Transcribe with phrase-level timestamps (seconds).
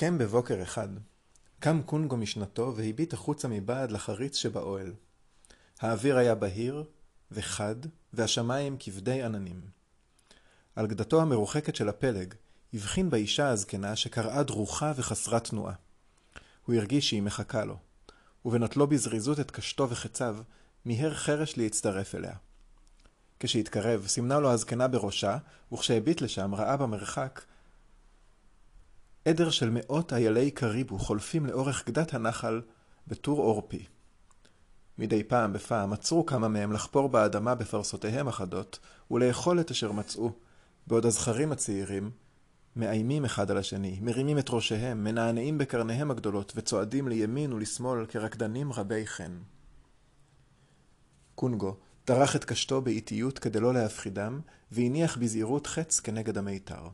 [0.00, 0.88] השכם בבוקר אחד,
[1.58, 4.92] קם קונגו משנתו והביט החוצה מבעד לחריץ שבאוהל.
[5.80, 6.84] האוויר היה בהיר
[7.30, 7.74] וחד,
[8.12, 9.60] והשמיים כבדי עננים.
[10.76, 12.34] על גדתו המרוחקת של הפלג,
[12.74, 15.74] הבחין באישה הזקנה שקראה דרוכה וחסרת תנועה.
[16.66, 17.76] הוא הרגיש שהיא מחכה לו,
[18.44, 20.36] ובנוטלו בזריזות את קשתו וחציו,
[20.84, 22.34] מיהר חרש להצטרף אליה.
[23.40, 25.38] כשהתקרב, סימנה לו הזקנה בראשה,
[25.72, 27.40] וכשהביט לשם ראה במרחק
[29.30, 32.60] עדר של מאות איילי קריבו חולפים לאורך גדת הנחל
[33.06, 33.84] בטור עורפי.
[34.98, 38.78] מדי פעם בפעם עצרו כמה מהם לחפור באדמה בפרסותיהם החדות
[39.10, 40.32] ולאכול את אשר מצאו,
[40.86, 42.10] בעוד הזכרים הצעירים
[42.76, 49.06] מאיימים אחד על השני, מרימים את ראשיהם, מנענעים בקרניהם הגדולות וצועדים לימין ולשמאל כרקדנים רבי
[49.06, 49.38] חן.
[51.34, 54.40] קונגו דרך את קשתו באיטיות כדי לא להפחידם,
[54.72, 56.88] והניח בזהירות חץ כנגד המיתר.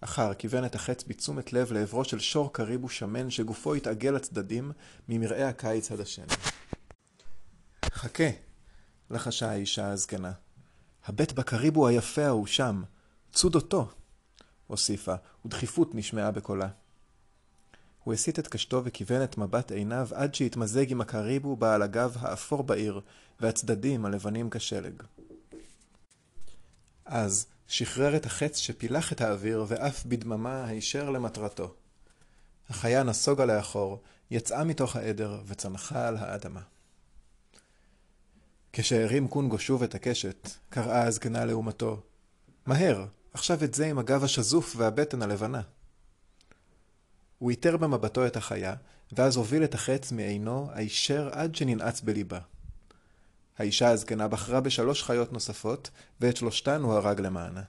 [0.00, 4.72] אחר כיוון את החץ בתשומת לב לעברו של שור קריבו שמן שגופו התעגל לצדדים
[5.08, 6.26] ממראה הקיץ הדשן.
[7.84, 8.30] חכה,
[9.10, 10.32] לחשה האישה הזקנה.
[11.06, 12.82] הבט בקריבו היפה ההוא שם,
[13.32, 13.88] צוד אותו,
[14.66, 16.68] הוסיפה, ודחיפות נשמעה בקולה.
[18.04, 22.62] הוא הסיט את קשתו וכיוון את מבט עיניו עד שהתמזג עם הקריבו בעל הגב האפור
[22.62, 23.00] בעיר,
[23.40, 25.02] והצדדים הלבנים כשלג.
[27.04, 31.74] אז שחרר את החץ שפילח את האוויר ועף בדממה הישר למטרתו.
[32.68, 36.60] החיה נסוגה לאחור, יצאה מתוך העדר וצנחה על האדמה.
[38.72, 42.02] כשהרים קונגו שוב את הקשת, קראה הזקנה לעומתו,
[42.66, 45.60] מהר, עכשיו את זה עם הגב השזוף והבטן הלבנה.
[47.38, 48.74] הוא איתר במבטו את החיה,
[49.12, 52.38] ואז הוביל את החץ מעינו הישר עד שננעץ בליבה.
[53.58, 57.62] האישה הזקנה בחרה בשלוש חיות נוספות, ואת שלושתן הוא הרג למענה.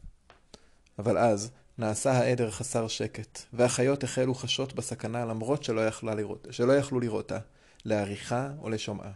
[1.00, 7.00] אבל אז נעשה העדר חסר שקט, והחיות החלו חשות בסכנה למרות שלא, לראות, שלא יכלו
[7.00, 7.38] לראותה,
[7.86, 9.12] לעריכה או לשומעה.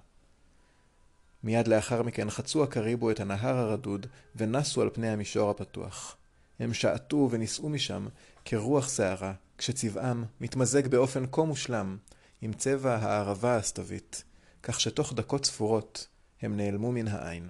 [1.44, 6.16] מיד לאחר מכן חצו הקריבו את הנהר הרדוד, ונסו על פני המישור הפתוח.
[6.60, 8.08] הם שעטו ונישאו משם
[8.46, 11.98] כרוח שערה, כשצבעם מתמזג באופן כה מושלם
[12.42, 14.24] עם צבע הערבה הסתווית,
[14.64, 16.08] כך שתוך דקות ספורות
[16.44, 17.50] הם נעלמו מן העין.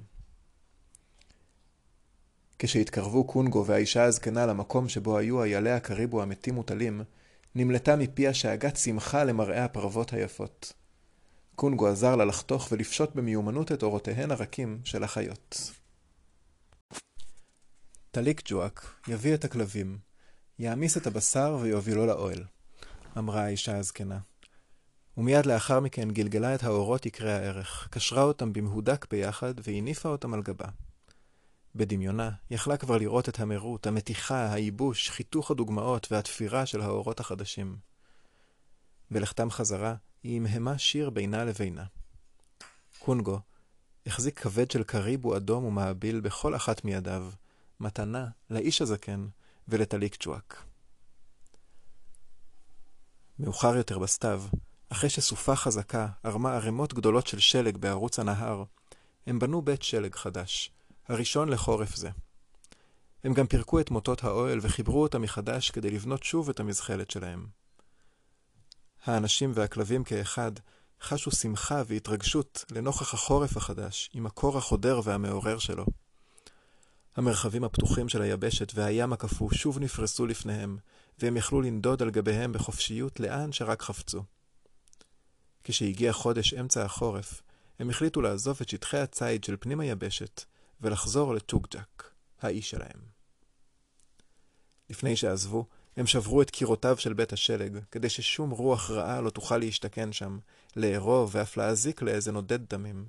[2.59, 7.01] כשהתקרבו קונגו והאישה הזקנה למקום שבו היו איילי הקריבו המתים מוטלים,
[7.55, 10.73] נמלטה מפיה שאגת שמחה למראה הפרוות היפות.
[11.55, 15.71] קונגו עזר לה לחתוך ולפשוט במיומנות את אורותיהן הרכים של החיות.
[18.11, 19.97] טליק ג'ואק יביא את הכלבים,
[20.59, 22.43] יעמיס את הבשר ויובילו לאוהל,
[23.17, 24.19] אמרה האישה הזקנה.
[25.17, 30.41] ומיד לאחר מכן גלגלה את האורות יקרי הערך, קשרה אותם במהודק ביחד והניפה אותם על
[30.41, 30.67] גבה.
[31.75, 37.77] בדמיונה יכלה כבר לראות את המרות, המתיחה, הייבוש, חיתוך הדוגמאות והתפירה של האורות החדשים.
[39.11, 41.83] בלכתם חזרה, היא המהמה שיר בינה לבינה.
[42.99, 43.39] קונגו
[44.05, 47.29] החזיק כבד של קריבו אדום ומעביל בכל אחת מידיו,
[47.79, 49.27] מתנה לאיש הזקן
[49.67, 50.63] ולטליק צ'ואק.
[53.39, 54.43] מאוחר יותר בסתיו,
[54.89, 58.63] אחרי שסופה חזקה ערמה ערימות גדולות של שלג בערוץ הנהר,
[59.27, 60.71] הם בנו בית שלג חדש,
[61.07, 62.09] הראשון לחורף זה.
[63.23, 67.45] הם גם פירקו את מוטות האוהל וחיברו אותם מחדש כדי לבנות שוב את המזחלת שלהם.
[69.05, 70.51] האנשים והכלבים כאחד
[71.01, 75.85] חשו שמחה והתרגשות לנוכח החורף החדש, עם הקור החודר והמעורר שלו.
[77.15, 80.77] המרחבים הפתוחים של היבשת והים הקפוא שוב נפרסו לפניהם,
[81.19, 84.23] והם יכלו לנדוד על גביהם בחופשיות לאן שרק חפצו.
[85.63, 87.41] כשהגיע חודש אמצע החורף,
[87.79, 90.43] הם החליטו לעזוב את שטחי הציד של פנים היבשת
[90.81, 92.03] ולחזור לטוג'ק,
[92.41, 92.99] האי שלהם.
[94.89, 95.65] לפני שעזבו,
[95.97, 100.39] הם שברו את קירותיו של בית השלג, כדי ששום רוח רעה לא תוכל להשתכן שם,
[100.75, 103.05] לארוב ואף להזיק לאיזה נודד דמים.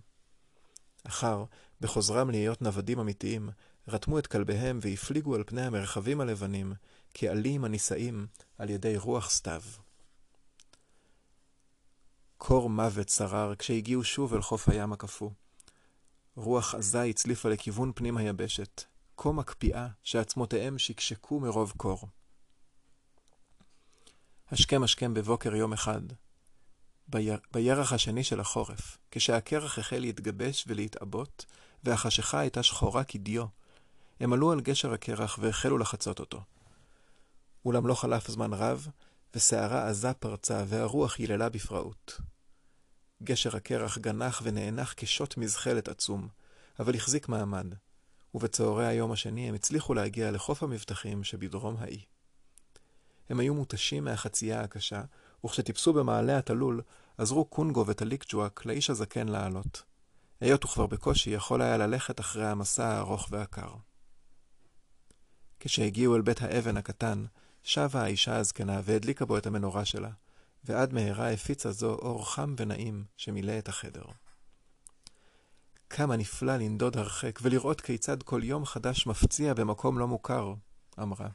[1.04, 1.44] אחר,
[1.80, 3.48] בחוזרם להיות נוודים אמיתיים,
[3.88, 6.72] רתמו את כלביהם והפליגו על פני המרחבים הלבנים,
[7.14, 8.26] כעלים הנישאים
[8.58, 9.62] על ידי רוח סתיו.
[12.54, 15.30] קור מוות שרר כשהגיעו שוב אל חוף הים הקפוא.
[16.36, 18.84] רוח עזה הצליפה לכיוון פנים היבשת,
[19.16, 22.08] כה מקפיאה שעצמותיהם שקשקו מרוב קור.
[24.50, 26.00] השכם השכם בבוקר יום אחד,
[27.08, 27.38] ביר...
[27.52, 31.46] בירח השני של החורף, כשהקרח החל להתגבש ולהתעבות,
[31.84, 33.44] והחשיכה הייתה שחורה כדיו,
[34.20, 36.42] הם עלו על גשר הקרח והחלו לחצות אותו.
[37.64, 38.88] אולם לא חלף זמן רב,
[39.34, 42.20] וסערה עזה פרצה, והרוח היללה בפראות.
[43.22, 46.28] גשר הקרח גנח ונאנח כשוט מזחלת עצום,
[46.78, 47.66] אבל החזיק מעמד,
[48.34, 52.05] ובצהרי היום השני הם הצליחו להגיע לחוף המבטחים שבדרום האי.
[53.28, 55.02] הם היו מותשים מהחצייה הקשה,
[55.44, 56.82] וכשטיפסו במעלה התלול,
[57.19, 59.82] עזרו קונגו וטליקג'ואק לאיש הזקן לעלות.
[60.40, 63.75] היות הוא כבר בקושי יכול היה ללכת אחרי המסע הארוך והקר.
[65.60, 67.25] כשהגיעו אל בית האבן הקטן,
[67.62, 70.10] שבה האישה הזקנה והדליקה בו את המנורה שלה,
[70.64, 74.05] ועד מהרה הפיצה זו אור חם ונעים שמילא את החדר.
[75.90, 80.55] כמה נפלא לנדוד הרחק ולראות כיצד כל יום חדש מפציע במקום לא מוכר,
[81.02, 81.28] אמרה.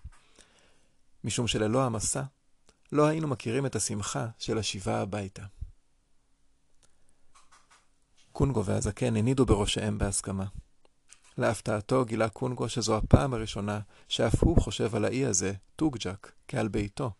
[1.23, 2.23] משום שללא המסע,
[2.91, 5.43] לא היינו מכירים את השמחה של השיבה הביתה.
[8.31, 10.45] קונגו והזקן הנידו בראשיהם בהסכמה.
[11.37, 17.11] להפתעתו גילה קונגו שזו הפעם הראשונה שאף הוא חושב על האי הזה, טוג'ק, כעל ביתו.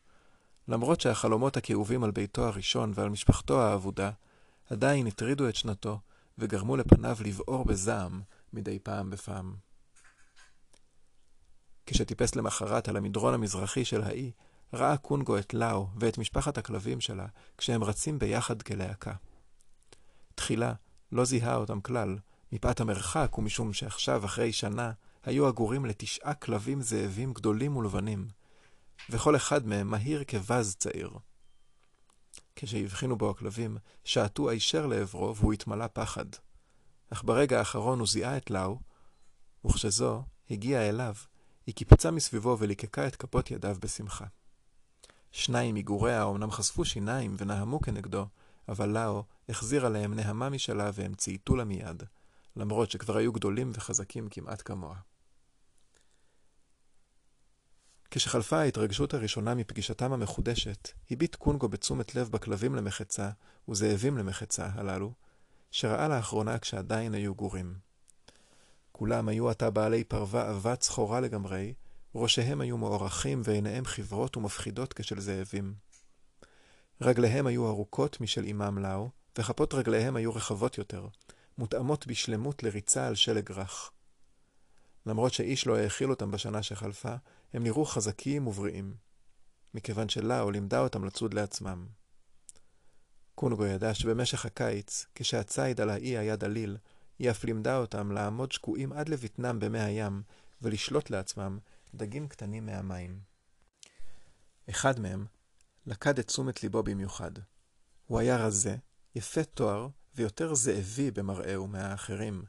[0.69, 4.11] למרות שהחלומות הכאובים על ביתו הראשון ועל משפחתו האבודה,
[4.69, 5.99] עדיין הטרידו את שנתו
[6.37, 8.21] וגרמו לפניו לבעור בזעם
[8.53, 9.55] מדי פעם בפעם.
[11.85, 14.31] כשטיפס למחרת על המדרון המזרחי של האי,
[14.73, 17.25] ראה קונגו את לאו ואת משפחת הכלבים שלה
[17.57, 19.13] כשהם רצים ביחד כלהקה.
[20.35, 20.73] תחילה
[21.11, 22.17] לא זיהה אותם כלל,
[22.51, 24.91] מפאת המרחק ומשום שעכשיו, אחרי שנה,
[25.23, 28.38] היו אגורים לתשעה כלבים זאבים גדולים ולבנים,
[29.09, 31.11] וכל אחד מהם מהיר כבז צעיר.
[32.55, 36.25] כשהבחינו בו הכלבים, שעטו הישר לעברו והוא התמלא פחד.
[37.09, 38.79] אך ברגע האחרון הוא זיהה את לאו,
[39.65, 41.13] וכשזו הגיעה אליו,
[41.67, 44.25] היא קיפצה מסביבו וליקקה את כפות ידיו בשמחה.
[45.31, 48.25] שניים מגוריה אומנם חשפו שיניים ונהמו כנגדו,
[48.67, 52.03] אבל לאו החזיר עליהם נהמה משלה והם צייתו לה מיד,
[52.55, 54.95] למרות שכבר היו גדולים וחזקים כמעט כמוה.
[58.11, 63.29] כשחלפה ההתרגשות הראשונה מפגישתם המחודשת, הביט קונגו בתשומת לב בכלבים למחצה
[63.69, 65.13] וזאבים למחצה הללו,
[65.71, 67.73] שראה לאחרונה כשעדיין היו גורים.
[68.91, 71.73] כולם היו עתה בעלי פרווה עבת צחורה לגמרי,
[72.15, 75.73] ראשיהם היו מוארכים ועיניהם חברות ומפחידות כשל זאבים.
[77.01, 81.07] רגליהם היו ארוכות משל אמם לאו, וכפות רגליהם היו רחבות יותר,
[81.57, 83.91] מותאמות בשלמות לריצה על שלג רך.
[85.05, 87.15] למרות שאיש לא האכיל אותם בשנה שחלפה,
[87.53, 88.93] הם נראו חזקים ובריאים,
[89.73, 91.87] מכיוון שלאו לימדה אותם לצוד לעצמם.
[93.35, 96.77] קונגו ידע שבמשך הקיץ, כשהציד על האי היה דליל,
[97.19, 100.21] היא אף לימדה אותם לעמוד שקועים עד לבטנם במי הים,
[100.61, 101.59] ולשלוט לעצמם
[101.95, 103.19] דגים קטנים מהמים.
[104.69, 105.25] אחד מהם
[105.85, 107.31] לקד את תשומת ליבו במיוחד.
[108.05, 108.75] הוא היה רזה,
[109.15, 112.43] יפה תואר ויותר זאבי במראהו מהאחרים.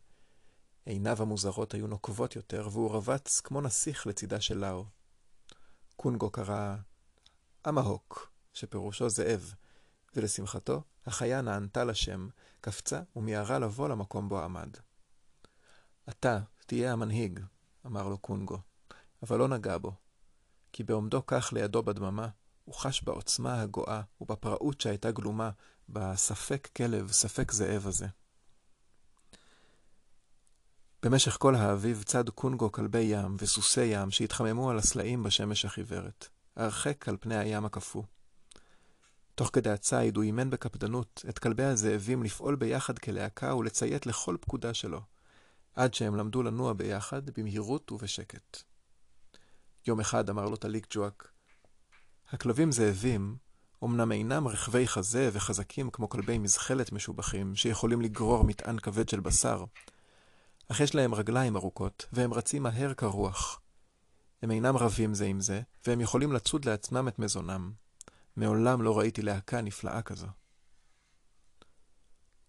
[0.86, 4.84] עיניו המוזרות היו נוקבות יותר, והוא רבץ כמו נסיך לצידה של לאו.
[5.96, 6.76] קונגו קרא
[7.68, 9.54] אמהוק, שפירושו זאב,
[10.16, 12.28] ולשמחתו, החיה נענתה לשם,
[12.60, 14.76] קפצה ומיהרה לבוא למקום בו עמד.
[16.08, 17.40] אתה תהיה המנהיג,
[17.86, 18.58] אמר לו קונגו,
[19.22, 19.92] אבל לא נגע בו,
[20.72, 22.28] כי בעומדו כך לידו בדממה,
[22.64, 25.50] הוא חש בעוצמה הגואה ובפראות שהייתה גלומה
[25.88, 28.06] בספק כלב, ספק זאב הזה.
[31.02, 37.08] במשך כל האביב צד קונגו כלבי ים וסוסי ים שהתחממו על הסלעים בשמש החיוורת, הרחק
[37.08, 38.02] על פני הים הקפוא.
[39.34, 44.74] תוך כדי הציד הוא אימן בקפדנות את כלבי הזאבים לפעול ביחד כלהקה ולציית לכל פקודה
[44.74, 45.00] שלו,
[45.74, 48.62] עד שהם למדו לנוע ביחד במהירות ובשקט.
[49.86, 51.30] יום אחד אמר לו טליק ג'ואק,
[52.28, 53.36] הכלבים זאבים
[53.84, 59.64] אמנם אינם רכבי חזה וחזקים כמו כלבי מזחלת משובחים, שיכולים לגרור מטען כבד של בשר,
[60.70, 63.60] אך יש להם רגליים ארוכות, והם רצים מהר כרוח.
[64.42, 67.72] הם אינם רבים זה עם זה, והם יכולים לצוד לעצמם את מזונם.
[68.36, 70.26] מעולם לא ראיתי להקה נפלאה כזו.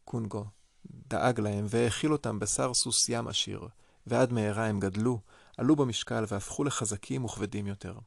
[0.05, 0.45] קונגו
[0.85, 3.67] דאג להם והאכיל אותם בשר סוס ים עשיר,
[4.07, 5.19] ועד מהרה הם גדלו,
[5.57, 7.97] עלו במשקל והפכו לחזקים וכבדים יותר.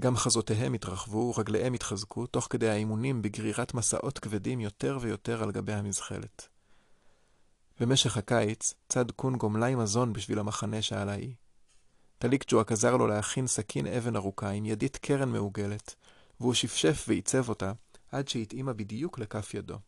[0.00, 5.72] גם חזותיהם התרחבו ורגליהם התחזקו, תוך כדי האימונים בגרירת מסעות כבדים יותר ויותר על גבי
[5.72, 6.53] המזחלת.
[7.80, 11.34] במשך הקיץ צד קונגו מלאי מזון בשביל המחנה שעל האי.
[12.18, 15.94] טליקג'ואק עזר לו להכין סכין אבן ארוכה עם ידית קרן מעוגלת,
[16.40, 17.72] והוא שפשף ועיצב אותה
[18.12, 19.78] עד שהתאימה בדיוק לכף ידו.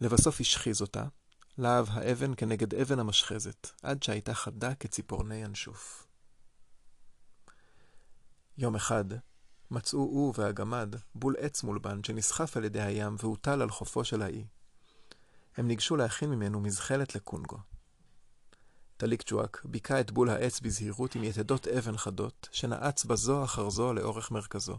[0.00, 1.04] לבסוף השחיז אותה,
[1.58, 6.06] להב האבן כנגד אבן המשחזת, עד שהייתה חדה כציפורני ינשוף.
[8.58, 9.04] יום אחד
[9.70, 14.44] מצאו הוא והגמד בול עץ מולבן שנסחף על ידי הים והוטל על חופו של האי.
[15.56, 17.58] הם ניגשו להכין ממנו מזחלת לקונגו.
[18.96, 23.92] טליק ג'ואק ביכה את בול העץ בזהירות עם יתדות אבן חדות, שנעץ בזו אחר זו
[23.92, 24.78] לאורך מרכזו.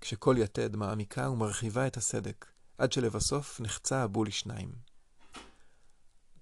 [0.00, 2.46] כשכל יתד מעמיקה ומרחיבה את הסדק,
[2.78, 4.72] עד שלבסוף נחצה הבול לשניים.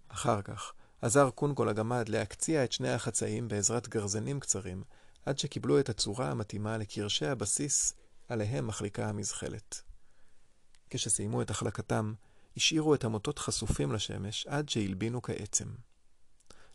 [0.08, 0.72] אחר כך
[1.02, 4.84] עזר קונגו לגמד להקציע את שני החצאים בעזרת גרזנים קצרים,
[5.26, 7.94] עד שקיבלו את הצורה המתאימה לקרשי הבסיס
[8.28, 9.82] עליהם מחליקה המזחלת.
[10.90, 12.14] כשסיימו את החלקתם,
[12.56, 15.68] השאירו את המוטות חשופים לשמש עד שהלבינו כעצם.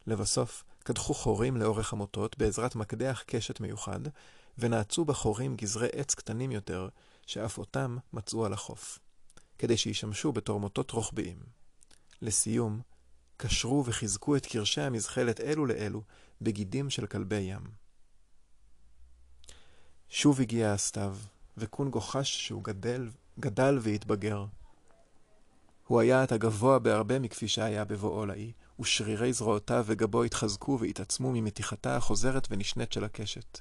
[0.08, 4.00] לבסוף, קדחו חורים לאורך המוטות בעזרת מקדח קשת מיוחד,
[4.58, 6.90] ונעצו בחורים גזרי עץ קטנים יותר,
[7.26, 9.00] שאף אותם מצאו על החוף,
[9.58, 11.40] כדי שישמשו בתור מוטות רוחביים.
[12.22, 12.82] לסיום,
[13.38, 16.04] קשרו וחיזקו את קרשי המזחלת אלו לאלו
[16.42, 17.62] בגידים של כלבי ים.
[20.10, 21.18] שוב הגיע הסתיו,
[21.58, 23.10] וקונגו חש שהוא גדל,
[23.40, 24.46] גדל והתבגר.
[25.89, 31.96] הוא היה עתה גבוה בהרבה מכפי שהיה בבואו לאי, ושרירי זרועותיו וגבו התחזקו והתעצמו ממתיחתה
[31.96, 33.60] החוזרת ונשנית של הקשת.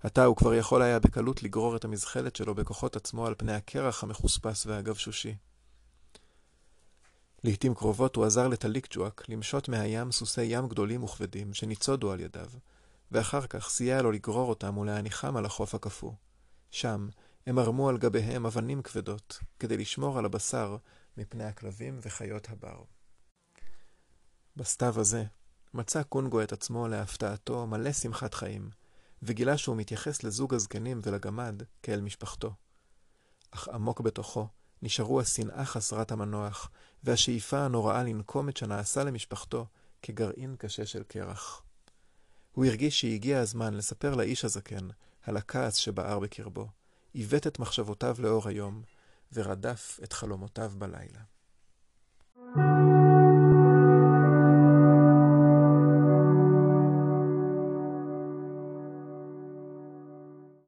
[0.00, 4.02] עתה הוא כבר יכול היה בקלות לגרור את המזחלת שלו בכוחות עצמו על פני הקרח
[4.02, 5.34] המחוספס והגבשושי.
[7.44, 12.48] לעתים קרובות הוא עזר לטליקג'ואק למשות מהים סוסי ים גדולים וכבדים שניצודו על ידיו,
[13.12, 16.12] ואחר כך סייע לו לגרור אותם ולהניחם על החוף הקפוא.
[16.70, 17.08] שם
[17.46, 20.76] הם ערמו על גביהם אבנים כבדות, כדי לשמור על הבשר
[21.16, 22.82] מפני הכלבים וחיות הבר.
[24.56, 25.24] בסתיו הזה
[25.74, 28.70] מצא קונגו את עצמו להפתעתו מלא שמחת חיים,
[29.22, 32.54] וגילה שהוא מתייחס לזוג הזקנים ולגמד כאל משפחתו.
[33.50, 34.48] אך עמוק בתוכו
[34.82, 36.70] נשארו השנאה חסרת המנוח,
[37.04, 39.66] והשאיפה הנוראה לנקום את שנעשה למשפחתו
[40.02, 41.62] כגרעין קשה של קרח.
[42.52, 44.88] הוא הרגיש שהגיע הזמן לספר לאיש הזקן
[45.22, 46.68] על הכעס שבער בקרבו,
[47.12, 48.82] עיוות את מחשבותיו לאור היום,
[49.36, 51.20] ורדף את חלומותיו בלילה.